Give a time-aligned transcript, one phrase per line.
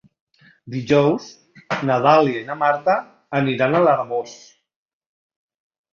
[0.75, 1.27] Dijous
[1.89, 2.97] na Dàlia i na Marta
[3.41, 4.35] aniran a l'Arboç.